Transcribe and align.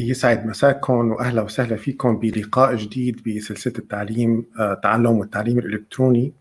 يسعد 0.00 0.46
مساكم 0.46 1.10
وأهلا 1.10 1.42
وسهلا 1.42 1.76
فيكم 1.76 2.18
بلقاء 2.18 2.76
جديد 2.76 3.22
بسلسلة 3.28 3.74
التعليم 3.78 4.44
التعلم 4.60 5.18
والتعليم 5.18 5.58
الإلكتروني 5.58 6.32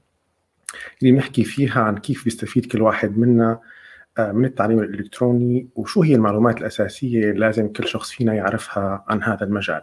اللي 1.01 1.11
بنحكي 1.11 1.43
فيها 1.43 1.81
عن 1.81 1.97
كيف 1.97 2.23
بيستفيد 2.23 2.65
كل 2.65 2.81
واحد 2.81 3.17
منا 3.17 3.59
من 4.19 4.45
التعليم 4.45 4.79
الإلكتروني 4.79 5.67
وشو 5.75 6.03
هي 6.03 6.15
المعلومات 6.15 6.57
الأساسية 6.57 7.19
اللي 7.19 7.39
لازم 7.39 7.67
كل 7.67 7.87
شخص 7.87 8.11
فينا 8.11 8.33
يعرفها 8.33 9.05
عن 9.07 9.23
هذا 9.23 9.43
المجال. 9.43 9.81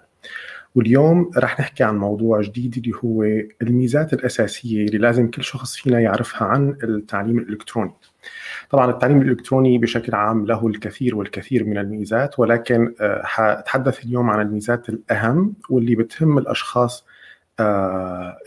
واليوم 0.74 1.30
رح 1.36 1.60
نحكي 1.60 1.84
عن 1.84 1.98
موضوع 1.98 2.40
جديد 2.40 2.76
اللي 2.76 2.92
هو 3.04 3.22
الميزات 3.62 4.12
الأساسية 4.12 4.84
اللي 4.84 4.98
لازم 4.98 5.30
كل 5.30 5.44
شخص 5.44 5.76
فينا 5.76 6.00
يعرفها 6.00 6.48
عن 6.48 6.76
التعليم 6.82 7.38
الإلكتروني. 7.38 7.92
طبعا 8.70 8.90
التعليم 8.90 9.20
الإلكتروني 9.22 9.78
بشكل 9.78 10.14
عام 10.14 10.46
له 10.46 10.66
الكثير 10.66 11.16
والكثير 11.16 11.64
من 11.64 11.78
الميزات 11.78 12.38
ولكن 12.38 12.94
حاتحدث 13.24 14.04
اليوم 14.04 14.30
عن 14.30 14.40
الميزات 14.40 14.88
الأهم 14.88 15.54
واللي 15.70 15.94
بتهم 15.94 16.38
الأشخاص 16.38 17.06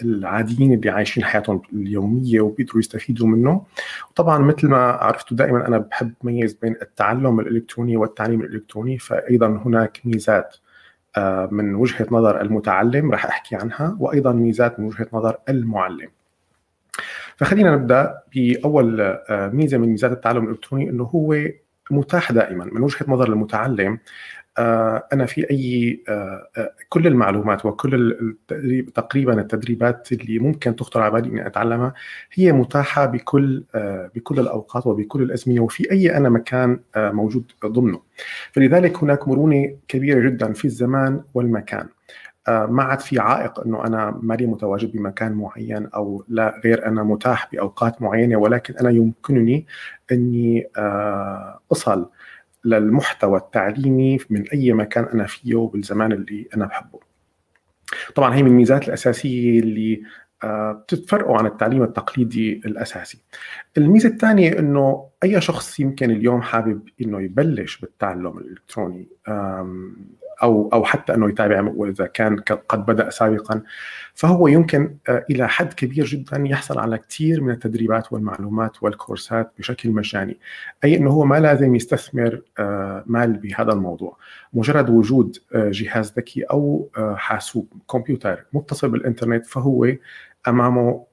العاديين 0.03 0.73
اللي 0.73 0.89
عايشين 0.89 1.23
حياتهم 1.23 1.61
اليومية 1.73 2.41
وبيقدروا 2.41 2.79
يستفيدوا 2.79 3.27
منه. 3.27 3.65
وطبعا 4.11 4.37
مثل 4.37 4.67
ما 4.67 4.77
عرفتوا 4.77 5.37
دائما 5.37 5.67
أنا 5.67 5.77
بحب 5.77 6.13
ميز 6.23 6.53
بين 6.53 6.75
التعلم 6.81 7.39
الإلكتروني 7.39 7.97
والتعليم 7.97 8.41
الإلكتروني 8.41 8.97
فايضا 8.97 9.47
هناك 9.65 10.01
ميزات 10.05 10.55
من 11.51 11.75
وجهة 11.75 12.07
نظر 12.11 12.41
المتعلم 12.41 13.11
راح 13.11 13.25
أحكي 13.25 13.55
عنها 13.55 13.97
وأيضا 13.99 14.31
ميزات 14.31 14.79
من 14.79 14.85
وجهة 14.85 15.07
نظر 15.13 15.37
المعلم. 15.49 16.09
فخلينا 17.39 17.75
نبدأ 17.75 18.19
بأول 18.35 19.17
ميزة 19.29 19.77
من 19.77 19.87
ميزات 19.87 20.11
التعلم 20.11 20.43
الإلكتروني 20.43 20.89
إنه 20.89 21.03
هو 21.03 21.37
متاح 21.91 22.31
دائما 22.31 22.65
من 22.65 22.81
وجهة 22.81 23.05
نظر 23.07 23.29
المتعلم. 23.29 23.99
أنا 25.13 25.25
في 25.25 25.51
أي 25.51 26.03
كل 26.89 27.07
المعلومات 27.07 27.65
وكل 27.65 28.35
تقريبا 28.95 29.41
التدريبات 29.41 30.11
اللي 30.11 30.39
ممكن 30.39 30.75
تخطر 30.75 31.01
على 31.01 31.11
بالي 31.11 31.29
إني 31.29 31.47
أتعلمها 31.47 31.93
هي 32.33 32.51
متاحة 32.51 33.05
بكل 33.05 33.63
بكل 34.15 34.39
الأوقات 34.39 34.87
وبكل 34.87 35.21
الازمنه 35.21 35.61
وفي 35.61 35.91
أي 35.91 36.17
أنا 36.17 36.29
مكان 36.29 36.79
موجود 36.97 37.51
ضمنه. 37.65 38.01
فلذلك 38.51 39.03
هناك 39.03 39.27
مرونة 39.27 39.75
كبيرة 39.87 40.29
جدا 40.29 40.53
في 40.53 40.65
الزمان 40.65 41.21
والمكان. 41.33 41.87
ما 42.47 42.83
عاد 42.83 42.99
في 42.99 43.19
عائق 43.19 43.59
إنه 43.59 43.85
أنا 43.85 44.19
مالي 44.21 44.45
متواجد 44.45 44.91
بمكان 44.91 45.33
معين 45.33 45.87
أو 45.87 46.23
لا 46.27 46.61
غير 46.65 46.85
أنا 46.85 47.03
متاح 47.03 47.51
بأوقات 47.51 48.01
معينة 48.01 48.37
ولكن 48.37 48.73
أنا 48.77 48.89
يمكنني 48.89 49.65
إني 50.11 50.67
أصل 51.71 52.09
للمحتوى 52.65 53.37
التعليمي 53.37 54.17
من 54.29 54.49
أي 54.49 54.73
مكان 54.73 55.03
أنا 55.03 55.25
فيه 55.25 55.69
بالزمان 55.73 56.11
اللي 56.11 56.47
أنا 56.55 56.65
بحبه. 56.65 56.99
طبعا 58.15 58.35
هي 58.35 58.43
من 58.43 58.49
الميزات 58.51 58.87
الأساسية 58.87 59.59
اللي 59.59 60.01
بتتفرقوا 60.45 61.37
عن 61.37 61.45
التعليم 61.45 61.83
التقليدي 61.83 62.61
الأساسي. 62.65 63.21
الميزة 63.77 64.09
الثانية 64.09 64.59
إنه 64.59 65.09
أي 65.23 65.41
شخص 65.41 65.79
يمكن 65.79 66.11
اليوم 66.11 66.41
حابب 66.41 66.89
إنه 67.01 67.21
يبلش 67.21 67.77
بالتعلم 67.77 68.37
الإلكتروني 68.37 69.07
أو 70.43 70.69
أو 70.73 70.83
حتى 70.83 71.13
أنه 71.13 71.29
يتابع 71.29 71.71
وإذا 71.75 72.05
كان 72.05 72.39
قد 72.69 72.85
بدأ 72.85 73.09
سابقا. 73.09 73.61
فهو 74.13 74.47
يمكن 74.47 74.95
إلى 75.09 75.49
حد 75.49 75.73
كبير 75.73 76.05
جدا 76.05 76.43
يحصل 76.47 76.79
على 76.79 76.97
كثير 76.97 77.41
من 77.41 77.51
التدريبات 77.51 78.13
والمعلومات 78.13 78.83
والكورسات 78.83 79.51
بشكل 79.59 79.89
مجاني. 79.89 80.39
أي 80.83 80.97
إنه 80.97 81.09
هو 81.09 81.25
ما 81.25 81.39
لازم 81.39 81.75
يستثمر 81.75 82.41
مال 83.05 83.33
بهذا 83.33 83.73
الموضوع. 83.73 84.17
مجرد 84.53 84.89
وجود 84.89 85.37
جهاز 85.55 86.13
ذكي 86.17 86.43
أو 86.43 86.89
حاسوب 87.15 87.73
كمبيوتر 87.91 88.45
متصل 88.53 88.89
بالإنترنت 88.89 89.45
فهو 89.45 89.87
أمامه 90.47 91.05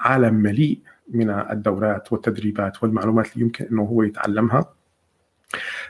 عالم 0.00 0.34
مليء 0.34 0.80
من 1.08 1.30
الدورات 1.30 2.12
والتدريبات 2.12 2.82
والمعلومات 2.82 3.32
اللي 3.32 3.44
يمكن 3.44 3.64
إنه 3.72 3.82
هو 3.82 4.02
يتعلمها. 4.02 4.81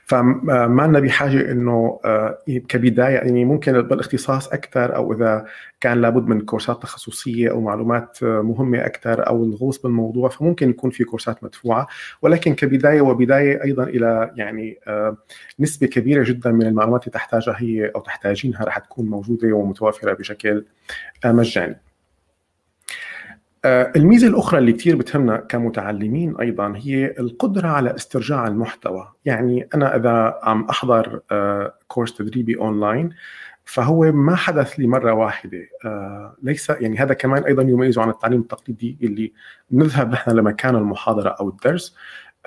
فما 0.05 0.87
لنا 0.87 1.01
بحاجة 1.01 1.51
إنه 1.51 1.99
كبداية 2.69 3.15
يعني 3.15 3.45
ممكن 3.45 3.83
بالاختصاص 3.83 4.49
أكثر 4.49 4.97
أو 4.97 5.13
إذا 5.13 5.47
كان 5.81 6.01
لابد 6.01 6.29
من 6.29 6.41
كورسات 6.41 6.83
تخصصية 6.83 7.51
أو 7.51 7.61
معلومات 7.61 8.19
مهمة 8.23 8.87
أكثر 8.87 9.27
أو 9.27 9.45
الغوص 9.45 9.83
بالموضوع 9.83 10.29
فممكن 10.29 10.71
يكون 10.71 10.91
في 10.91 11.05
كورسات 11.05 11.45
مدفوعة 11.45 11.87
ولكن 12.23 12.55
كبداية 12.55 13.01
وبداية 13.01 13.63
أيضا 13.65 13.85
إلى 13.85 14.31
يعني 14.37 14.79
نسبة 15.61 15.87
كبيرة 15.87 16.25
جدا 16.25 16.51
من 16.51 16.67
المعلومات 16.67 17.01
اللي 17.03 17.13
تحتاجها 17.13 17.57
هي 17.59 17.87
أو 17.87 18.01
تحتاجينها 18.01 18.65
رح 18.65 18.79
تكون 18.79 19.07
موجودة 19.07 19.53
ومتوفرة 19.53 20.13
بشكل 20.13 20.65
مجاني. 21.25 21.92
الميزة 23.65 24.29
الأخرى 24.29 24.59
اللي 24.59 24.73
كثير 24.73 24.97
بتهمنا 24.97 25.37
كمتعلمين 25.37 26.37
أيضا 26.41 26.73
هي 26.77 27.15
القدرة 27.19 27.69
على 27.69 27.95
استرجاع 27.95 28.47
المحتوى، 28.47 29.09
يعني 29.25 29.69
أنا 29.75 29.97
إذا 29.97 30.39
عم 30.43 30.65
أحضر 30.71 31.21
كورس 31.89 32.15
تدريبي 32.15 32.57
أونلاين 32.57 33.11
فهو 33.65 34.13
ما 34.13 34.37
حدث 34.37 34.73
لي 34.73 34.87
مرة 34.87 35.13
واحدة. 35.13 35.59
ليس 36.43 36.71
يعني 36.71 36.99
هذا 36.99 37.15
كمان 37.15 37.45
أيضا 37.45 37.63
يميزه 37.63 38.03
عن 38.03 38.11
التعليم 38.11 38.41
التقليدي 38.41 38.99
اللي 39.03 39.33
نذهب 39.73 40.13
نحن 40.13 40.31
لمكان 40.31 40.77
المحاضرة 40.77 41.29
أو 41.29 41.49
الدرس. 41.49 41.97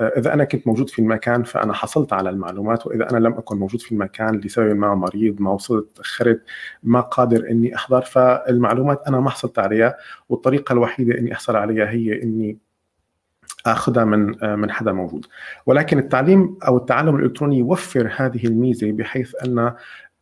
إذا 0.02 0.34
أنا 0.34 0.44
كنت 0.44 0.68
موجود 0.68 0.90
في 0.90 1.00
المكان 1.00 1.44
فأنا 1.44 1.74
حصلت 1.74 2.14
على 2.14 2.30
المعلومات 2.30 2.88
وإذا 2.88 3.10
أنا 3.12 3.18
لم 3.18 3.34
أكن 3.34 3.58
موجود 3.58 3.82
في 3.82 3.92
المكان 3.92 4.36
لسبب 4.36 4.76
ما 4.76 4.96
مريض 4.96 5.42
ما 5.42 5.52
وصلت 5.52 5.88
تأخرت 5.96 6.42
ما 6.84 7.02
قادر 7.02 7.50
إني 7.50 7.76
أحضر 7.76 8.02
فالمعلومات 8.02 9.02
أنا 9.08 9.20
ما 9.20 9.30
حصلت 9.30 9.60
عليها 9.60 9.98
والطريقة 10.30 10.74
الوحيدة 10.74 11.18
إني 11.18 11.34
أحصل 11.34 11.56
عليها 11.56 11.90
هي 11.90 12.24
إني 12.24 12.58
آخذها 13.66 14.04
من 14.06 14.50
من 14.60 14.72
حدا 14.72 14.92
موجود. 14.92 15.26
ولكن 15.66 16.00
التعليم 16.00 16.58
أو 16.68 16.78
التعلم 16.78 17.16
الإلكتروني 17.16 17.58
يوفر 17.58 18.12
هذه 18.16 18.48
الميزة 18.48 18.92
بحيث 18.92 19.36
أن 19.46 19.74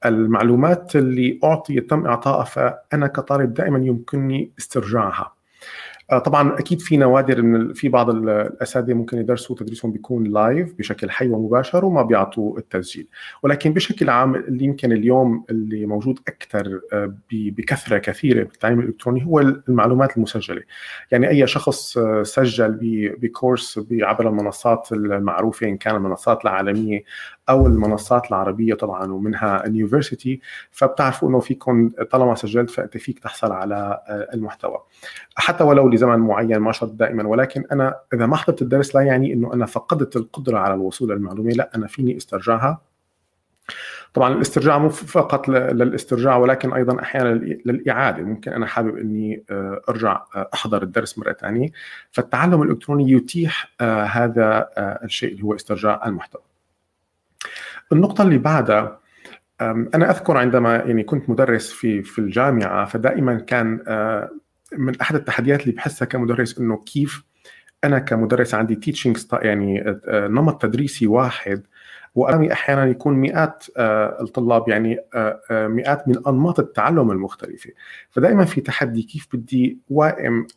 المعلومات 0.05 0.95
اللي 0.95 1.39
أعطي 1.43 1.79
تم 1.81 2.05
إعطائها 2.05 2.43
فأنا 2.43 3.07
كطالب 3.07 3.53
دائما 3.53 3.79
يمكنني 3.79 4.51
استرجاعها. 4.59 5.33
طبعا 6.25 6.59
أكيد 6.59 6.81
في 6.81 6.97
نوادر 6.97 7.41
من 7.41 7.73
في 7.73 7.89
بعض 7.89 8.09
الأساتذة 8.09 8.93
ممكن 8.93 9.17
يدرسوا 9.17 9.55
تدريسهم 9.55 9.91
بيكون 9.91 10.23
live 10.23 10.73
بشكل 10.77 11.11
حي 11.11 11.27
ومباشر 11.27 11.85
وما 11.85 12.01
بيعطوا 12.01 12.57
التسجيل. 12.57 13.07
ولكن 13.43 13.73
بشكل 13.73 14.09
عام 14.09 14.35
اللي 14.35 14.65
يمكن 14.65 14.91
اليوم 14.91 15.45
اللي 15.49 15.85
موجود 15.85 16.19
أكثر 16.27 16.81
بكثرة 17.31 17.97
كثيرة 17.97 18.43
بالتعليم 18.43 18.79
الإلكتروني 18.79 19.25
هو 19.25 19.39
المعلومات 19.39 20.17
المسجلة. 20.17 20.61
يعني 21.11 21.29
أي 21.29 21.47
شخص 21.47 21.99
سجل 22.23 22.77
ب 23.21 23.30
course 23.30 23.79
عبر 23.91 24.29
المنصات 24.29 24.87
المعروفة 24.91 25.67
إن 25.67 25.77
كان 25.77 25.95
المنصات 25.95 26.43
العالمية 26.43 27.03
أو 27.49 27.67
المنصات 27.67 28.29
العربية 28.29 28.73
طبعا 28.73 29.11
ومنها 29.11 29.65
اليونيفرسيتي 29.65 30.39
فبتعرفوا 30.71 31.29
إنه 31.29 31.39
فيكم 31.39 31.89
طالما 32.11 32.35
سجلت 32.35 32.69
فأنت 32.69 32.97
فيك 32.97 33.19
تحصل 33.19 33.51
على 33.51 33.99
المحتوى. 34.33 34.77
حتى 35.35 35.63
ولو 35.63 35.92
لزمن 35.93 36.19
معين 36.19 36.57
ما 36.57 36.71
شرط 36.71 36.91
دائما. 36.91 37.27
ولكن 37.27 37.63
أنا 37.71 37.95
إذا 38.13 38.25
ما 38.25 38.35
حضرت 38.35 38.61
الدرس 38.61 38.95
لا 38.95 39.01
يعني 39.01 39.33
إنه 39.33 39.53
أنا 39.53 39.65
فقدت 39.65 40.15
القدرة 40.15 40.57
على 40.57 40.73
الوصول 40.73 41.09
للمعلومة 41.09 41.51
لا 41.51 41.69
أنا 41.75 41.87
فيني 41.87 42.17
استرجعها 42.17 42.81
طبعا 44.13 44.33
الاسترجاع 44.33 44.77
مو 44.77 44.89
فقط 44.89 45.49
للاسترجاع 45.49 46.37
ولكن 46.37 46.73
أيضا 46.73 47.01
أحيانا 47.01 47.29
للإعادة. 47.65 48.23
ممكن 48.23 48.51
أنا 48.53 48.65
حابب 48.65 48.97
إني 48.97 49.43
أرجع 49.89 50.23
أحضر 50.53 50.83
الدرس 50.83 51.19
مرة 51.19 51.33
ثانية 51.33 51.69
فالتعلم 52.11 52.61
الإلكتروني 52.61 53.11
يتيح 53.11 53.71
هذا 54.11 54.69
الشيء 55.03 55.31
اللي 55.31 55.43
هو 55.43 55.55
استرجاع 55.55 56.01
المحتوى. 56.05 56.41
النقطة 57.91 58.21
اللي 58.21 58.37
بعدها 58.37 58.99
أنا 59.61 60.11
أذكر 60.11 60.37
عندما 60.37 60.75
يعني 60.75 61.03
كنت 61.03 61.29
مدرس 61.29 61.71
في 61.71 62.03
في 62.03 62.19
الجامعة 62.19 62.85
فدائما 62.85 63.35
كان 63.35 63.79
من 64.77 65.01
أحد 65.01 65.15
التحديات 65.15 65.61
اللي 65.61 65.71
بحسها 65.71 66.05
كمدرس 66.05 66.59
إنه 66.59 66.77
كيف 66.77 67.23
أنا 67.83 67.99
كمدرس 67.99 68.53
عندي 68.53 68.75
تيتشنج 68.75 69.17
يعني 69.33 69.99
نمط 70.07 70.61
تدريسي 70.61 71.07
واحد 71.07 71.63
وأمامي 72.15 72.53
أحيانا 72.53 72.85
يكون 72.85 73.13
مئات 73.13 73.65
الطلاب 73.77 74.69
يعني 74.69 74.97
مئات 75.51 76.07
من 76.07 76.15
أنماط 76.27 76.59
التعلم 76.59 77.11
المختلفة. 77.11 77.69
فدائما 78.09 78.45
في 78.45 78.61
تحدي 78.61 79.01
كيف 79.01 79.27
بدي 79.33 79.77
وائم 79.89 80.47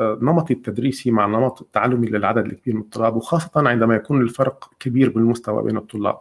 نمطي 0.00 0.54
التدريسي 0.54 1.10
مع 1.10 1.24
النمط 1.24 1.62
التعلمي 1.62 2.06
للعدد 2.06 2.46
الكبير 2.46 2.74
من 2.74 2.80
الطلاب 2.80 3.16
وخاصة 3.16 3.50
عندما 3.68 3.94
يكون 3.94 4.22
الفرق 4.22 4.70
كبير 4.80 5.10
بالمستوى 5.10 5.62
بين 5.62 5.76
الطلاب. 5.76 6.18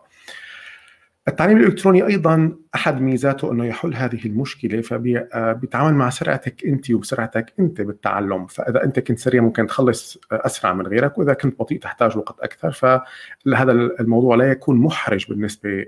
التعليم 1.27 1.57
الإلكتروني 1.57 2.05
أيضا 2.07 2.55
أحد 2.75 3.01
ميزاته 3.01 3.51
إنه 3.51 3.65
يحل 3.65 3.95
هذه 3.95 4.25
المشكلة 4.25 4.81
فبيتعامل 4.81 5.93
مع 5.93 6.09
سرعتك 6.09 6.65
أنت 6.65 6.91
وبسرعتك 6.91 7.53
أنت 7.59 7.81
بالتعلم. 7.81 8.45
فإذا 8.45 8.83
أنت 8.83 8.99
كنت 8.99 9.19
سريع 9.19 9.41
ممكن 9.41 9.67
تخلص 9.67 10.17
أسرع 10.31 10.73
من 10.73 10.87
غيرك 10.87 11.17
وإذا 11.17 11.33
كنت 11.33 11.59
بطيء 11.59 11.79
تحتاج 11.79 12.17
وقت 12.17 12.39
أكثر. 12.39 12.71
فهذا 12.71 13.71
الموضوع 13.71 14.35
لا 14.35 14.51
يكون 14.51 14.77
محرج 14.77 15.25
بالنسبة 15.29 15.85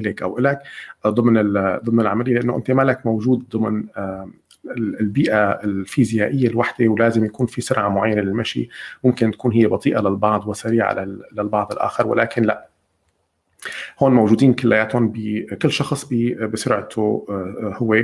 لك 0.00 0.22
أو 0.22 0.38
لك 0.38 0.58
ضمن 1.06 1.52
ضمن 1.84 2.00
العملية 2.00 2.34
لأنه 2.34 2.56
أنت 2.56 2.70
مالك 2.70 3.06
موجود 3.06 3.48
ضمن 3.48 3.84
البيئة 4.76 5.50
الفيزيائية 5.50 6.48
الوحدة 6.48 6.88
ولازم 6.88 7.24
يكون 7.24 7.46
في 7.46 7.60
سرعة 7.60 7.88
معينة 7.88 8.20
للمشي. 8.20 8.68
ممكن 9.04 9.30
تكون 9.30 9.52
هي 9.52 9.66
بطيئة 9.66 10.00
للبعض 10.00 10.48
وسريعة 10.48 11.06
للبعض 11.32 11.72
الآخر 11.72 12.06
ولكن 12.06 12.42
لا. 12.42 12.69
هون 13.98 14.12
موجودين 14.12 14.54
كلياتهم 14.54 15.12
بكل 15.14 15.72
شخص 15.72 16.04
بسرعته 16.52 17.26
آه، 17.28 17.74
هو 17.76 17.94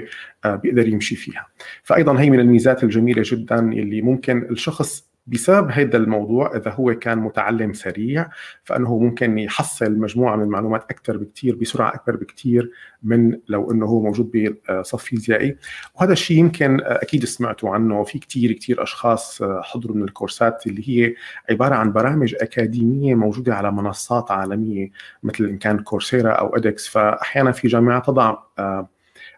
آه، 0.44 0.56
بيقدر 0.56 0.88
يمشي 0.88 1.16
فيها. 1.16 1.46
فايضا 1.82 2.20
هي 2.20 2.30
من 2.30 2.40
الميزات 2.40 2.84
الجميلة 2.84 3.22
جدا 3.26 3.58
اللي 3.58 4.02
ممكن 4.02 4.42
الشخص 4.50 5.06
بسبب 5.26 5.70
هذا 5.70 5.96
الموضوع 5.96 6.56
إذا 6.56 6.70
هو 6.70 6.94
كان 6.94 7.18
متعلم 7.18 7.72
سريع 7.72 8.28
فأنه 8.64 8.98
ممكن 8.98 9.38
يحصل 9.38 9.98
مجموعة 9.98 10.36
من 10.36 10.42
المعلومات 10.42 10.84
أكثر 10.90 11.16
بكثير 11.16 11.56
بسرعة 11.56 11.94
أكبر 11.94 12.16
بكثير 12.16 12.70
من 13.02 13.38
لو 13.48 13.70
إنه 13.70 13.86
هو 13.86 14.02
موجود 14.02 14.56
بصف 14.70 15.02
فيزيائي. 15.02 15.56
وهذا 15.94 16.12
الشيء 16.12 16.38
يمكن 16.38 16.80
أكيد 16.82 17.24
سمعتوا 17.24 17.70
عنه. 17.70 18.04
في 18.04 18.18
كثير 18.18 18.52
كثير 18.52 18.82
أشخاص 18.82 19.42
حضروا 19.42 19.96
من 19.96 20.02
الكورسات 20.02 20.66
اللي 20.66 20.82
هي 20.88 21.14
عبارة 21.50 21.74
عن 21.74 21.92
برامج 21.92 22.34
أكاديمية 22.40 23.14
موجودة 23.14 23.54
على 23.54 23.72
منصات 23.72 24.30
عالمية 24.30 24.90
مثل 25.22 25.44
إن 25.44 25.58
كان 25.58 25.78
كورسيرا 25.78 26.32
أو 26.32 26.56
أدكس. 26.56 26.88
فأحيانا 26.88 27.52
في 27.52 27.68
جامعات 27.68 28.06
تضع 28.06 28.36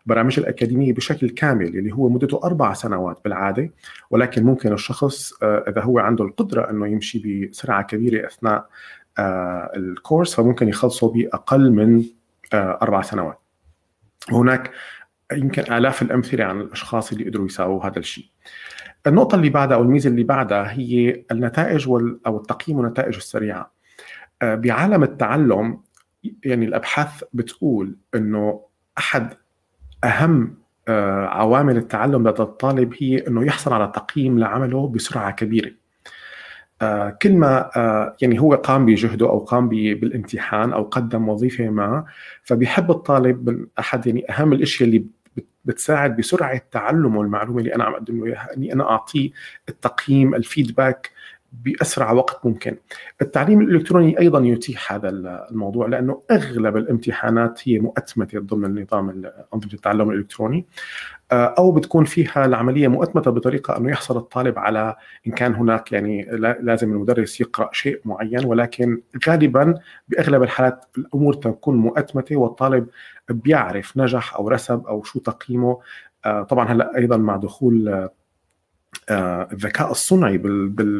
برامج 0.08 0.38
الأكاديمية 0.38 0.92
بشكل 0.92 1.30
كامل 1.30 1.66
اللي 1.66 1.92
هو 1.92 2.08
مدته 2.08 2.40
أربع 2.44 2.72
سنوات 2.72 3.20
بالعادة 3.24 3.70
ولكن 4.10 4.44
ممكن 4.44 4.72
الشخص 4.72 5.42
آه، 5.42 5.64
إذا 5.68 5.82
هو 5.82 5.98
عنده 5.98 6.24
القدرة 6.24 6.70
أنه 6.70 6.86
يمشي 6.86 7.48
بسرعة 7.48 7.82
كبيرة 7.82 8.26
أثناء 8.26 8.68
آه، 9.18 9.72
الكورس 9.76 10.34
فممكن 10.34 10.68
يخلصه 10.68 11.12
بأقل 11.12 11.72
من 11.72 12.04
آه، 12.52 12.78
أربع 12.82 13.02
سنوات. 13.02 13.38
هناك 14.30 14.70
يمكن 15.32 15.72
آلاف 15.72 16.02
الأمثلة 16.02 16.44
عن 16.44 16.60
الأشخاص 16.60 17.12
اللي 17.12 17.24
قدروا 17.24 17.46
يساووا 17.46 17.86
هذا 17.86 17.98
الشيء. 17.98 18.26
النقطة 19.06 19.36
اللي 19.36 19.48
بعدها 19.48 19.76
أو 19.76 19.82
الميزة 19.82 20.10
اللي 20.10 20.24
بعدها 20.24 20.72
هي 20.72 21.24
النتائج 21.30 21.88
وال 21.88 22.20
أو 22.26 22.36
التقييم 22.36 22.78
والنتائج 22.78 23.16
السريعة. 23.16 23.72
بعالم 24.42 25.02
التعلم 25.02 25.80
يعني 26.44 26.66
الأبحاث 26.66 27.24
بتقول 27.32 27.96
أنه 28.14 28.60
أحد 28.98 29.34
أهم 30.04 30.58
آه، 30.88 31.26
عوامل 31.26 31.76
التعلم 31.76 32.28
لدى 32.28 32.42
الطالب 32.42 32.94
هي 32.98 33.26
إنه 33.28 33.44
يحصل 33.46 33.72
على 33.72 33.92
تقييم 33.94 34.38
لعمله 34.38 34.88
بسرعة 34.88 35.30
كبيرة. 35.30 35.70
آه، 36.82 37.10
كل 37.10 37.32
ما 37.32 37.70
آه، 37.76 38.16
يعني 38.22 38.40
هو 38.40 38.54
قام 38.54 38.86
بجهده 38.86 39.28
أو 39.28 39.38
قام 39.38 39.68
بالامتحان 39.68 40.72
أو 40.72 40.82
قدم 40.82 41.28
وظيفة 41.28 41.68
ما 41.68 42.04
فبيحب 42.42 42.90
الطالب 42.90 43.50
من 43.50 43.66
أحد 43.78 44.06
يعني 44.06 44.30
أهم 44.30 44.52
الاشياء 44.52 44.88
اللي 44.88 45.06
بتساعد 45.64 46.16
بسرعة 46.16 46.62
تعلمه 46.70 47.22
المعلومة 47.22 47.58
اللي 47.58 47.74
أنا 47.74 47.84
عم 47.84 47.92
أقدم 47.94 48.18
له 48.20 48.26
إياها 48.26 48.56
إني 48.56 48.72
أنا 48.72 48.90
أعطيه 48.90 49.30
التقييم 49.68 50.34
الفيدباك 50.34 51.10
بأسرع 51.52 52.12
وقت 52.12 52.46
ممكن. 52.46 52.76
التعليم 53.22 53.60
الإلكتروني 53.60 54.18
أيضا 54.18 54.40
يتيح 54.40 54.92
هذا 54.92 55.08
الموضوع 55.50 55.86
لأنه 55.86 56.22
أغلب 56.30 56.76
الامتحانات 56.76 57.68
هي 57.68 57.78
مؤتمتة 57.78 58.40
ضمن 58.40 58.82
نظام 58.82 59.10
أنظمة 59.54 59.72
التعلم 59.72 60.10
الإلكتروني 60.10 60.66
آه، 61.32 61.54
أو 61.58 61.72
بتكون 61.72 62.04
فيها 62.04 62.44
العملية 62.44 62.88
مؤتمتة 62.88 63.30
بطريقة 63.30 63.76
أنه 63.76 63.90
يحصل 63.90 64.16
الطالب 64.16 64.58
على 64.58 64.96
إن 65.26 65.32
كان 65.32 65.54
هناك 65.54 65.92
يعني 65.92 66.26
لازم 66.60 66.92
المدرس 66.92 67.40
يقرأ 67.40 67.68
شيء 67.72 68.00
معين 68.04 68.44
ولكن 68.44 69.00
غالبا 69.28 69.74
بأغلب 70.08 70.42
الحالات 70.42 70.84
الأمور 70.98 71.34
تكون 71.34 71.76
مؤتمتة 71.76 72.36
والطالب 72.36 72.86
بيعرف 73.28 73.96
نجح 73.96 74.34
أو 74.34 74.48
رسب 74.48 74.86
أو 74.86 75.02
شو 75.02 75.18
تقييمه 75.18 75.78
آه، 76.24 76.42
طبعا 76.42 76.68
هلأ 76.68 76.96
أيضا 76.96 77.16
مع 77.16 77.36
دخول 77.36 77.88
آه، 77.88 78.10
الذكاء 79.10 79.90
الصنعي 79.90 80.38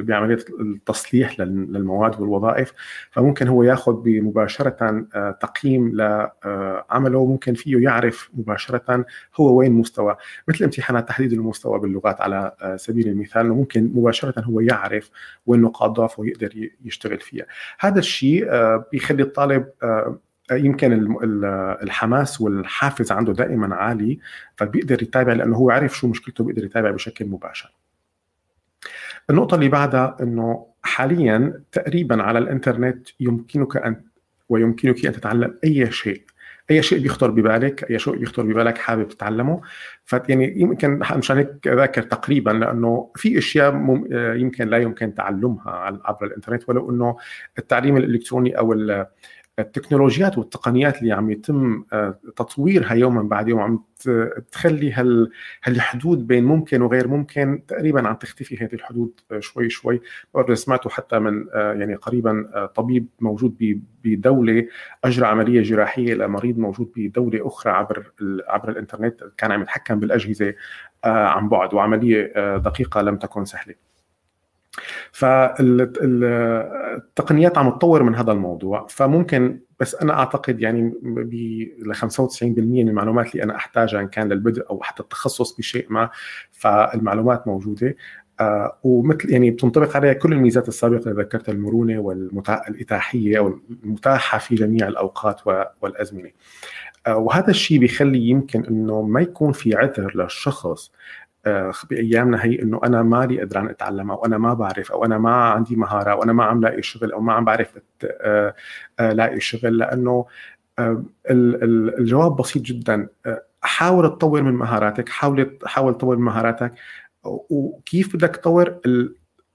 بعملية 0.03 0.39
التصليح 0.61 1.41
للمواد 1.41 2.21
والوظائف 2.21 2.73
فممكن 3.11 3.49
هو 3.49 3.63
ياخذ 3.63 4.03
مباشره 4.07 5.07
آه، 5.15 5.31
تقييم 5.31 5.97
لعمله 5.97 7.27
ممكن 7.27 7.55
فيه 7.55 7.83
يعرف 7.83 8.31
مباشرة 8.35 9.05
هو 9.37 9.55
وين 9.59 9.73
مستوى. 9.73 10.17
مثل 10.49 10.65
امتحانات 10.65 11.09
تحديد 11.09 11.33
المستوى 11.33 11.81
باللغات 11.81 12.21
على 12.21 12.53
آه، 12.63 12.77
سبيل 12.77 13.09
المثال 13.09 13.49
ممكن 13.49 13.93
مباشرة 13.95 14.41
هو 14.41 14.61
يعرف 14.61 15.11
وين 15.47 15.61
نقاط 15.61 15.91
ضعفه 15.91 16.21
ويقدر 16.21 16.71
يشتغل 16.85 17.19
فيها. 17.19 17.47
هذا 17.79 17.99
الشيء 17.99 18.49
بيخلي 18.93 19.23
الطالب 19.23 19.67
يمكن 20.53 21.17
الحماس 21.83 22.41
والحافز 22.41 23.13
عنده 23.13 23.33
دائما 23.33 23.75
عالي 23.75 24.19
فبيقدر 24.57 25.03
يتابع 25.03 25.33
لأنه 25.33 25.57
هو 25.57 25.71
عارف 25.71 25.99
شو 25.99 26.09
مشكلته 26.09 26.45
بيقدر 26.45 26.65
يتابع 26.65 26.91
بشكل 26.91 27.27
مباشر. 27.27 27.75
النقطة 29.31 29.55
اللي 29.55 29.69
بعدها 29.69 30.17
إنه 30.23 30.67
حاليا 30.83 31.63
تقريبا 31.73 32.23
على 32.23 32.39
الإنترنت 32.39 33.09
يمكنك 33.21 33.77
ان 33.77 34.03
ويمكنك 34.49 35.07
أن 35.07 35.13
تتعلم 35.13 35.59
أي 35.65 35.91
شيء. 35.91 36.23
أي 36.71 36.83
شيء 36.83 36.99
بيخطر 36.99 37.31
ببالك 37.31 37.91
أي 37.91 37.99
شيء 37.99 38.17
بيخطر 38.17 38.43
ببالك 38.43 38.79
حابب 38.79 39.09
تتعلمه. 39.09 39.61
فيعني 40.05 40.61
يمكن 40.61 40.99
مشان 41.17 41.37
هيك 41.37 41.69
اذكر 41.69 42.03
تقريبا 42.03 42.51
لأنه 42.51 43.11
في 43.17 43.39
أشياء 43.39 43.75
يمكن 44.37 44.69
لا 44.69 44.79
يمكن 44.79 45.15
تعلمها 45.15 45.71
عبر 46.05 46.27
الإنترنت 46.27 46.69
ولو 46.69 46.91
إنه 46.91 47.17
التعليم 47.59 47.97
الإلكتروني 47.97 48.59
أو 48.59 48.73
التكنولوجيات 49.59 50.39
والتقنيات 50.39 51.03
اللي 51.03 51.13
عم 51.13 51.31
يتم 51.31 51.85
آه، 51.93 52.19
تطويرها 52.37 52.93
يوما 52.93 53.23
بعد 53.23 53.49
يوم 53.49 53.61
عم 53.61 53.85
تخلي 54.53 54.93
هال 54.93 55.31
هالحدود 55.65 56.27
بين 56.27 56.45
ممكن 56.45 56.83
وغير 56.83 57.09
ممكن 57.09 57.63
تقريبا 57.69 58.09
عم 58.09 58.15
تختفي 58.15 58.57
هذه 58.57 58.75
الحدود 58.75 59.21
آه، 59.33 59.41
شوي 59.41 59.71
شوي. 59.71 60.01
سمعته 60.53 60.91
حتى 60.91 61.19
من 61.19 61.47
آه، 61.55 61.73
يعني 61.73 61.95
قريبا 61.95 62.67
طبيب 62.75 63.09
موجود 63.21 63.83
بدولة 64.05 64.67
أجرى 65.05 65.27
عملية 65.27 65.63
جراحية 65.63 66.15
لمريض 66.15 66.59
موجود 66.59 66.93
بدولة 66.97 67.47
أخرى 67.47 67.73
عبر 67.73 68.13
عبر 68.49 68.69
الإنترنت 68.69 69.25
كان 69.37 69.53
عم 69.53 69.63
يتحكم 69.63 70.01
بالأجهزة 70.01 70.55
عن 71.05 71.49
بعد 71.49 71.75
وعملية 71.75 72.33
دقيقة 72.57 73.03
لم 73.03 73.17
تكن 73.17 73.45
سهلة. 73.45 73.88
فالتقنيات 75.13 76.39
عم 77.59 77.71
تطور 77.71 78.03
من 78.03 78.15
هذا 78.15 78.33
الموضوع 78.33 78.87
فممكن 78.91 79.61
بس 79.81 79.95
أنا 79.95 80.13
أعتقد 80.19 80.61
يعني 80.61 80.93
ل 81.79 81.95
95% 81.95 82.43
من 82.43 82.89
المعلومات 82.89 83.33
اللي 83.33 83.43
أنا 83.43 83.57
أحتاجها 83.57 84.01
إن 84.01 84.09
كان 84.09 84.29
للبدء 84.29 84.71
أو 84.71 84.83
حتى 84.83 85.03
التخصص 85.03 85.57
بشيء 85.57 85.87
ما 85.91 86.11
فالمعلومات 86.53 87.47
موجودة 87.47 87.97
آه 88.41 88.79
ومثل 88.83 89.31
يعني 89.31 89.51
بتنطبق 89.51 89.97
عليها 89.97 90.13
كل 90.13 90.33
الميزات 90.33 90.69
السابقة 90.69 91.11
اللي 91.11 91.23
ذكرتها 91.23 91.53
المرونة 91.53 91.99
والاتاحيه 91.99 93.39
أو 93.39 93.61
المتاحه 93.85 94.39
في 94.39 94.55
جميع 94.55 94.89
الأوقات 94.89 95.41
والأزمنة. 95.83 96.31
آه 97.07 97.17
وهذا 97.17 97.51
الشيء 97.51 97.79
بيخلي 97.79 98.19
يمكن 98.29 98.65
إنه 98.65 99.03
ما 99.03 99.21
يكون 99.21 99.53
في 99.53 99.75
عذر 99.75 100.13
للشخص 100.17 100.93
بأيامنا 101.91 102.45
هي 102.45 102.63
إنه 102.63 102.81
أنا 102.85 103.03
مالي 103.03 103.41
قدران 103.41 103.69
اتعلم 103.69 104.11
أو 104.11 104.25
أنا 104.27 104.39
ما 104.39 104.55
بعرف 104.55 104.93
أو 104.93 105.05
أنا 105.05 105.19
ما 105.19 105.31
عندي 105.31 105.77
مهارة 105.77 106.11
أو 106.11 106.23
أنا 106.23 106.33
ما 106.33 106.45
عم 106.45 106.61
لاقي 106.61 106.83
شغل 106.83 107.13
أو 107.13 107.21
ما 107.21 107.33
عم 107.33 107.45
بعرف 107.45 107.79
آه، 108.05 108.55
آه، 109.01 109.13
لاقي 109.13 109.41
شغل. 109.41 109.79
لأنه 109.79 110.27
الجواب 111.31 112.37
بسيط 112.37 112.63
جدا. 112.63 113.09
حاول 113.63 114.09
تطور 114.09 114.43
من 114.43 114.53
مهاراتك 114.53 115.09
حاول 115.09 115.59
حاول 115.65 115.95
تطور 115.99 116.17
من 116.17 116.25
مهاراتك. 116.25 116.73
وكيف 117.25 118.17
بدك 118.17 118.37
تطور؟ 118.37 118.81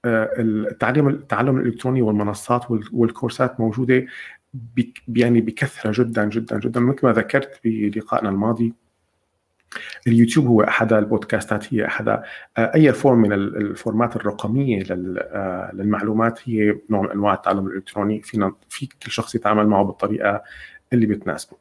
التعليم 0.06 1.08
التعلم 1.08 1.58
الإلكتروني 1.58 2.02
والمنصات 2.02 2.70
والكورسات 2.92 3.60
موجودة 3.60 4.06
يعني 5.08 5.40
بكثرة 5.40 5.92
جدا 6.04 6.24
جدا 6.24 6.58
جدا. 6.58 6.80
مثل 6.80 7.06
ما 7.06 7.12
ذكرت 7.12 7.60
بلقائنا 7.64 8.28
الماضي 8.28 8.74
اليوتيوب 10.06 10.46
هو 10.46 10.62
أحد 10.62 10.92
البودكاستات 10.92 11.74
هي 11.74 11.86
أحد 11.86 12.22
أي 12.58 12.92
form 12.92 13.18
من 13.18 13.32
ال 13.32 13.43
formats 13.43 14.16
الرقميه 14.16 14.82
آه، 14.90 15.70
للمعلومات. 15.74 16.40
هي 16.44 16.76
نوع 16.90 17.02
من 17.02 17.10
أنواع 17.10 17.34
التعلم 17.34 17.66
الإلكتروني. 17.66 18.22
فينا 18.22 18.52
في 18.68 18.86
كل 18.86 19.10
شخص 19.10 19.34
يتعامل 19.34 19.66
معه 19.66 19.84
بالطريقة 19.84 20.42
اللي 20.92 21.06
بتناسبه. 21.06 21.56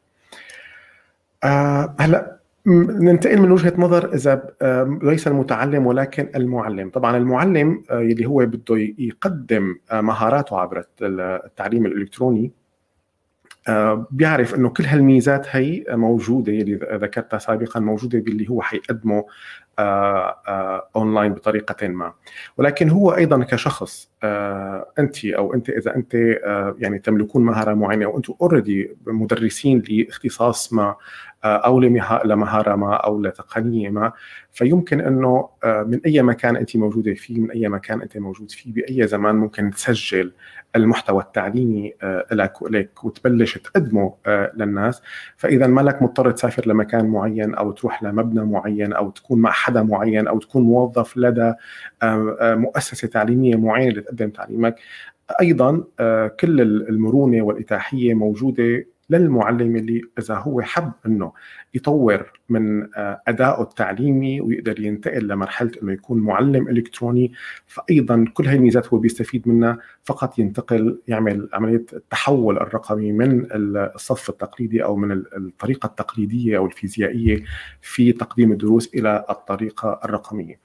آه، 1.43 1.96
هلأ 2.00 2.38
ننتقل 2.65 3.41
من 3.41 3.51
وجهة 3.51 3.74
نظر 3.77 4.13
إذا 4.13 4.53
ليس 5.01 5.27
المتعلم 5.27 5.88
ولكن 5.88 6.29
المعلم، 6.36 6.89
طبعا 6.89 7.17
المعلم 7.17 7.84
آه، 7.89 8.00
اللي 8.00 8.25
هو 8.25 8.46
بده 8.46 8.93
يقدم 8.98 9.75
مهاراته 9.91 10.60
عبر 10.60 10.84
التعليم 11.01 11.86
الإلكتروني 11.86 12.51
بيعرف 14.12 14.55
إنه 14.55 14.70
كل 14.70 14.86
هالميزات 14.86 15.48
هي 15.55 15.86
موجودة 15.89 16.53
اللي 16.53 16.75
ذكرتها 16.93 17.38
سابقا 17.38 17.79
موجودة 17.79 18.20
باللي 18.20 18.50
هو 18.50 18.62
حيقدمه 18.62 19.25
اونلاين 20.96 21.34
بطريقة 21.34 21.88
ما. 21.88 22.13
ولكن 22.58 22.89
هو 22.89 23.15
أيضا 23.15 23.43
كشخص 23.43 24.10
أنت 25.00 25.25
أو 25.25 25.53
أنت 25.53 25.70
إذا 25.70 25.96
أنت 25.96 26.13
يعني 26.79 27.00
تملكون 27.00 27.46
مهارة 27.46 27.74
معينة 27.74 28.05
أو 28.05 28.17
أنتم 28.17 28.34
already 28.42 28.96
مدرسين 29.08 29.84
لإختصاص 29.89 30.74
ما 30.74 30.96
أو 31.46 31.80
لمهاره 32.26 32.76
ما 32.76 32.96
أو 32.96 33.22
لتقنيه 33.22 33.90
ما 33.90 34.12
فيمكن 34.52 35.02
أنه 35.02 35.50
من 35.66 36.00
أي 36.06 36.22
مكان 36.22 36.56
أنت 36.56 36.78
موجودة 36.78 37.14
فيه 37.14 37.40
من 37.40 37.52
أي 37.52 37.70
مكان 37.70 38.02
أنت 38.02 38.18
موجود 38.18 38.52
فيه 38.52 38.74
بأي 38.74 39.08
زمان 39.08 39.36
ممكن 39.36 39.72
تسجل 39.72 40.32
المحتوى 40.76 41.24
التعليمي 41.24 41.94
لك 42.32 42.62
ولك 42.62 43.04
وتبلش 43.04 43.58
تقدمه 43.58 44.14
للناس. 44.28 45.02
فإذا 45.38 45.68
ما 45.68 45.82
لك 45.82 46.02
مضطر 46.02 46.32
تسافر 46.32 46.68
لمكان 46.68 47.08
معين 47.08 47.56
أو 47.56 47.72
تروح 47.72 48.04
لمبنى 48.04 48.46
معين 48.46 48.94
أو 48.94 49.10
تكون 49.10 49.42
مع 49.42 49.52
حدا 49.52 49.84
معين 49.84 50.28
أو 50.28 50.40
تكون 50.40 50.64
موظف 50.64 51.18
لدى 51.18 51.54
مؤسسة 52.42 53.08
تعليمية 53.08 53.56
معينة 53.56 53.92
لتقدم 53.92 54.30
تعليمك. 54.30 54.76
أيضا 55.42 55.84
كل 56.40 56.62
المرونة 56.62 57.42
والإتاحية 57.42 58.14
موجودة 58.14 58.86
للمعلم 59.10 59.75
اللي 59.75 60.01
إذا 60.19 60.36
هو 60.36 60.62
حب 60.62 60.91
إنه 61.05 61.33
يطور 61.74 62.31
من 62.50 62.83
آه، 62.95 63.22
أدائه 63.27 63.62
التعليمي 63.62 64.41
ويقدر 64.41 64.79
ينتقل 64.79 65.27
لمرحلة 65.27 65.72
إنه 65.83 65.93
يكون 65.93 66.19
معلم 66.19 66.67
إلكتروني 66.67 67.33
فايضا 67.67 68.25
كل 68.33 68.48
هاي 68.48 68.55
الميزات 68.55 68.88
هو 68.88 68.98
بيستفيد 68.98 69.48
منها 69.48 69.77
فقط 70.03 70.39
ينتقل 70.39 71.00
يعمل 71.07 71.50
عملية 71.53 71.86
التحول 71.93 72.57
الرقمي 72.57 73.12
من 73.12 73.48
الصف 73.51 74.29
التقليدي 74.29 74.83
أو 74.83 74.95
من 74.95 75.12
الطريقة 75.12 75.88
التقليدية 75.88 76.57
أو 76.57 76.65
الفيزيائية 76.65 77.43
في 77.81 78.12
تقديم 78.12 78.51
الدروس 78.51 78.95
إلى 78.95 79.25
الطريقة 79.29 80.00
الرقمية. 80.05 80.60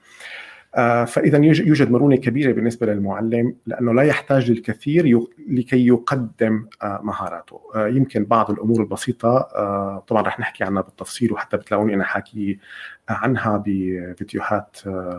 آه، 0.75 1.05
فإذا 1.05 1.37
يوجد 1.45 1.91
مرونة 1.91 2.15
كبيرة 2.15 2.51
بالنسبة 2.51 2.85
للمعلم 2.85 3.55
لأنه 3.65 3.93
لا 3.93 4.03
يحتاج 4.03 4.51
للكثير 4.51 5.19
لكي 5.47 5.87
يقدم 5.87 6.65
آه، 6.83 6.99
مهاراته. 7.03 7.61
آه، 7.75 7.87
يمكن 7.87 8.25
بعض 8.25 8.51
الأمور 8.51 8.81
البسيطة 8.81 9.39
طبعا 10.07 10.21
رح 10.21 10.39
نحكي 10.39 10.63
عنها 10.63 10.81
بالتفصيل 10.81 11.33
وحتى 11.33 11.57
بتلاقوني 11.57 11.93
أنا 11.93 12.03
حاكي 12.03 12.59
عنها 13.09 13.63
بفيديوهات 13.65 14.77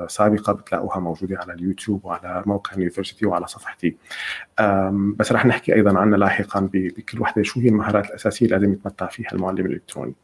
سابقة 0.09 0.52
بتلاقوها 0.52 0.99
موجودة 1.00 1.38
على 1.38 1.52
اليوتيوب 1.52 2.04
وعلى 2.04 2.42
موقع 2.47 2.73
اليونيفرسيتي 2.73 3.26
وعلى 3.26 3.47
صفحتي. 3.47 3.97
بس 5.16 5.33
رح 5.33 5.47
نحكي 5.47 5.75
أيضا 5.75 5.99
عنها 5.99 6.19
لاحقا 6.19 6.69
بكل 6.73 7.21
وحدة 7.21 7.42
شو 7.42 7.61
هي 7.61 7.69
المهارات 7.69 8.07
الأساسية 8.07 8.47
اللي 8.47 8.57
لازم 8.57 8.73
يتمتع 8.73 9.07
فيها 9.07 9.33
المعلم 9.33 9.66
الإلكتروني. 9.66 10.14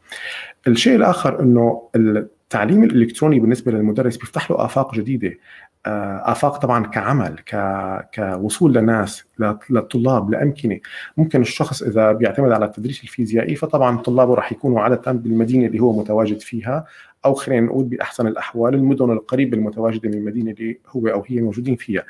الشيء 0.67 0.97
الآخر 0.97 1.41
إنه 1.41 1.89
التعليم 2.47 2.85
الإلكتروني 2.85 3.41
بالنسبة 3.41 3.73
للمدرس 3.73 4.17
بيفتح 4.17 4.51
له 4.51 4.65
آفاق 4.65 4.95
جديدة. 4.95 5.35
آه، 5.87 6.23
آفاق 6.33 6.57
طبعا 6.57 6.87
كعمل 6.87 7.37
ك... 7.47 7.57
كوصول 8.15 8.75
لناس 8.75 9.25
للطلاب 9.71 10.31
لأمكنة. 10.31 10.81
ممكن 11.17 11.41
الشخص 11.41 11.83
إذا 11.83 12.13
بيعتمد 12.13 12.53
على 12.53 12.65
التدريس 12.65 13.03
الفيزيائي 13.03 13.55
فطبعا 13.57 13.97
طلابه 13.99 14.35
راح 14.35 14.53
يكونوا 14.53 14.81
عادة 14.81 15.13
بالمدينة 15.13 15.67
اللي 15.67 15.79
هو 15.81 16.01
متواجد 16.01 16.41
فيها 16.41 16.85
أو 17.25 17.35
خلينا 17.35 17.67
نقول 17.67 17.85
بأحسن 17.85 18.27
الأحوال 18.27 18.75
المدن 18.75 19.11
القريبه 19.11 19.57
المتواجدة 19.57 20.09
من 20.09 20.15
المدينة 20.15 20.51
اللي 20.51 20.79
هو 20.89 21.09
أو 21.09 21.25
هي 21.27 21.41
موجودين 21.41 21.77
فيها. 21.77 22.05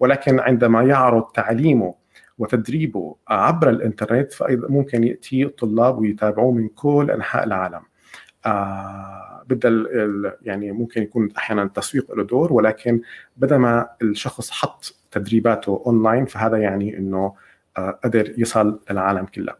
ولكن 0.00 0.40
عندما 0.40 0.82
يعرض 0.82 1.22
تعليمه 1.22 1.94
وتدريبه 2.38 3.16
عبر 3.28 3.70
الإنترنت 3.70 4.32
فايضا 4.32 4.68
ممكن 4.68 5.04
يأتي 5.04 5.44
الطلاب 5.44 5.98
ويتابعوه 5.98 6.52
من 6.52 6.68
كل 6.68 7.10
أنحاء 7.10 7.44
العالم. 7.44 7.87
آه 8.48 9.42
بدل 9.48 10.32
يعني 10.42 10.72
ممكن 10.72 11.02
يكون 11.02 11.28
أحيانا 11.36 11.62
التسويق 11.62 12.14
له 12.14 12.24
دور 12.24 12.52
ولكن 12.52 13.00
بدل 13.36 13.56
ما 13.56 13.88
الشخص 14.02 14.50
حط 14.50 14.94
تدريباته 15.10 15.82
اونلاين 15.86 16.24
فهذا 16.24 16.56
يعني 16.56 16.98
إنه 16.98 17.34
آه 17.78 17.90
قدر 18.04 18.32
يصل 18.38 18.80
للعالم 18.90 19.24
كله. 19.26 19.54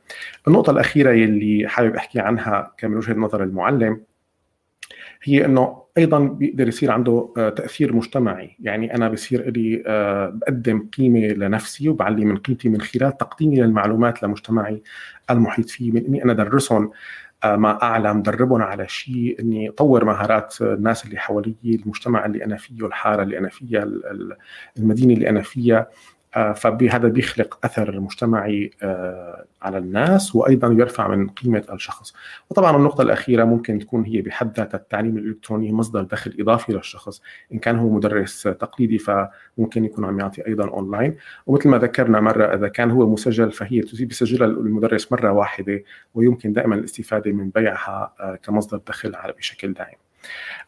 النقطة 0.48 0.70
الأخيرة 0.70 1.10
اللي 1.10 1.68
حابب 1.68 1.96
أحكي 1.96 2.20
عنها 2.20 2.72
كمن 2.78 2.96
وجهة 2.96 3.14
نظر 3.14 3.42
المعلم 3.42 4.00
هي 5.22 5.44
إنه 5.44 5.82
أيضا 5.98 6.18
بيقدر 6.18 6.68
يصير 6.68 6.90
عنده 6.90 7.34
آه، 7.36 7.48
تأثير 7.48 7.96
مجتمعي. 7.96 8.56
يعني 8.60 8.94
أنا 8.94 9.08
بصير 9.08 9.50
لي 9.50 9.82
آه، 9.86 10.28
بقدم 10.28 10.88
قيمة 10.98 11.20
لنفسي 11.20 11.88
وبعلي 11.88 12.24
من 12.24 12.36
قيمتي 12.36 12.68
من 12.68 12.80
خلال 12.80 13.16
تقديمي 13.16 13.60
للمعلومات 13.60 14.22
لمجتمعي 14.22 14.82
المحيط 15.30 15.70
فيه 15.70 15.92
من 15.92 16.04
إني 16.06 16.24
أنا 16.24 16.32
ادرسهم 16.32 16.90
آه، 17.44 17.56
ما 17.56 17.82
أعلم 17.82 18.22
دربهم 18.22 18.62
على 18.62 18.88
شيء 18.88 19.36
إني 19.40 19.68
اطور 19.68 20.04
مهارات 20.04 20.54
الناس 20.62 21.04
اللي 21.04 21.18
حوالي 21.18 21.54
المجتمع 21.64 22.26
اللي 22.26 22.44
أنا 22.44 22.56
فيه 22.56 22.86
الحارة 22.86 23.22
اللي 23.22 23.38
أنا 23.38 23.48
فيها 23.48 23.86
المدينة 24.78 25.14
اللي 25.14 25.28
أنا 25.28 25.42
فيها. 25.42 25.88
آه، 26.36 26.52
فبهذا 26.52 27.08
بيخلق 27.08 27.58
أثر 27.64 28.00
مجتمعي 28.00 28.70
آه، 28.82 29.44
على 29.62 29.78
الناس 29.78 30.36
وأيضا 30.36 30.68
يرفع 30.68 31.08
من 31.08 31.28
قيمة 31.28 31.64
الشخص. 31.72 32.14
وطبعا 32.50 32.76
النقطة 32.76 33.02
الأخيرة 33.02 33.44
ممكن 33.44 33.78
تكون 33.78 34.04
هي 34.04 34.22
بحد 34.22 34.56
ذاتها 34.58 34.78
التعليم 34.78 35.18
الإلكتروني 35.18 35.72
مصدر 35.72 36.02
دخل 36.02 36.36
إضافي 36.40 36.72
للشخص، 36.72 37.22
إن 37.52 37.58
كان 37.58 37.76
هو 37.76 37.88
مدرس 37.88 38.42
تقليدي 38.42 38.98
فممكن 38.98 39.84
يكون 39.84 40.04
عم 40.04 40.20
يعطي 40.20 40.46
أيضا 40.46 40.68
أونلاين، 40.68 41.16
ومثل 41.46 41.68
ما 41.68 41.78
ذكرنا 41.78 42.20
مرة 42.20 42.54
إذا 42.54 42.68
كان 42.68 42.90
هو 42.90 43.10
مسجل 43.10 43.52
فهي 43.52 43.82
بيسجلها 44.00 44.46
المدرس 44.46 45.12
مرة 45.12 45.32
واحدة 45.32 45.82
ويمكن 46.14 46.52
دائما 46.52 46.74
الاستفادة 46.74 47.32
من 47.32 47.50
بيعها 47.50 48.14
آه، 48.20 48.36
كمصدر 48.36 48.80
دخل 48.88 49.12
بشكل 49.38 49.72
دائم. 49.72 50.07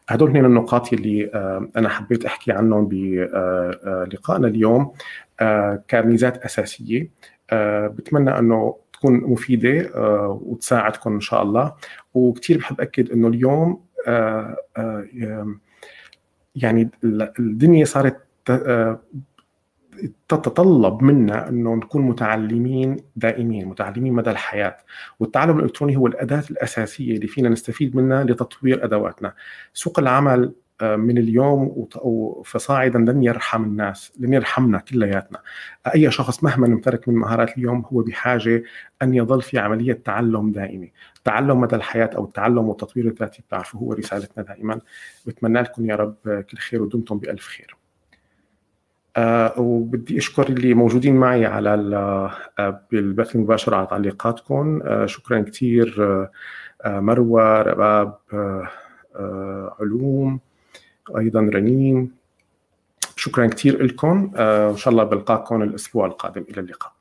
هدول 0.09 0.37
هن 0.37 0.45
النقاط 0.45 0.93
اللي 0.93 1.29
أنا 1.77 1.89
حبيت 1.89 2.25
أحكي 2.25 2.51
عنهم 2.51 2.87
بلقائنا 2.87 4.47
اليوم 4.47 4.93
آه، 5.41 5.83
كميزات 5.87 6.37
أساسية. 6.37 7.09
آه، 7.49 7.87
بتمنى 7.87 8.39
إنه 8.39 8.75
تكون 8.93 9.13
مفيدة 9.13 9.91
آه، 9.95 10.39
وتساعدكم 10.43 11.13
إن 11.13 11.19
شاء 11.19 11.43
الله. 11.43 11.73
وكثير 12.13 12.57
بحب 12.57 12.81
أكد 12.81 13.11
إنه 13.11 13.27
اليوم 13.27 13.81
يعني 16.55 16.89
الدنيا 17.39 17.85
صارت 17.85 18.17
تتطلب 20.27 21.03
منا 21.03 21.49
إنه 21.49 21.75
نكون 21.75 22.01
متعلمين 22.01 22.97
دائمين 23.15 23.67
متعلمين 23.67 24.13
مدى 24.13 24.31
الحياة. 24.31 24.77
والتعلم 25.19 25.59
الإلكتروني 25.59 25.97
هو 25.97 26.07
الأداة 26.07 26.43
الأساسية 26.51 27.15
اللي 27.15 27.27
فينا 27.27 27.49
نستفيد 27.49 27.95
منها 27.95 28.23
لتطوير 28.23 28.83
أدواتنا. 28.85 29.33
سوق 29.73 29.99
العمل 29.99 30.53
من 30.81 31.17
اليوم 31.17 31.87
فصاعدا 32.45 32.99
لن 32.99 33.23
يرحم 33.23 33.63
الناس 33.63 34.11
لن 34.19 34.33
يرحمنا 34.33 34.77
كلياتنا. 34.77 35.41
أي 35.95 36.11
شخص 36.11 36.43
مهما 36.43 36.67
امتلك 36.67 37.09
من 37.09 37.15
مهارات 37.15 37.57
اليوم 37.57 37.85
هو 37.93 38.01
بحاجة 38.01 38.63
أن 39.01 39.13
يظل 39.13 39.41
في 39.41 39.59
عملية 39.59 39.93
تعلم 39.93 40.51
دائمة. 40.51 40.87
تعلم 41.23 41.61
مدى 41.61 41.75
الحياة 41.75 42.09
أو 42.15 42.25
التعلم 42.25 42.69
والتطوير 42.69 43.07
الذاتي 43.07 43.41
بتعرفوا 43.41 43.79
هو 43.79 43.93
رسالتنا 43.93 44.43
دائما. 44.43 44.79
بتمنى 45.25 45.61
لكم 45.61 45.85
يا 45.85 45.95
رب 45.95 46.15
كل 46.51 46.57
خير 46.57 46.81
ودمتم 46.81 47.17
بألف 47.17 47.47
خير. 47.47 47.75
آه 49.17 49.59
وبدي 49.59 50.17
أشكر 50.17 50.47
اللي 50.47 50.73
موجودين 50.73 51.15
معي 51.15 51.45
على 51.45 51.73
آه، 52.59 52.81
بالبث 52.91 53.35
المباشر 53.35 53.75
على 53.75 53.87
تعليقاتكم. 53.87 54.81
آه 54.83 55.05
شكرا 55.05 55.41
كثير 55.41 55.95
مروة 56.85 57.61
رباب 57.61 58.17
علوم 59.79 60.39
أيضا 61.17 61.39
رنيم 61.41 62.11
شكرا 63.15 63.47
كثير 63.47 63.83
لكم 63.83 64.31
وإن 64.35 64.77
شاء 64.77 64.91
الله 64.91 65.03
بلقاكم 65.03 65.61
الأسبوع 65.61 66.05
القادم. 66.05 66.45
إلى 66.49 66.61
اللقاء. 66.61 67.00